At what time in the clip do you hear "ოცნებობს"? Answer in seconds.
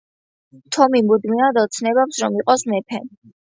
1.65-2.25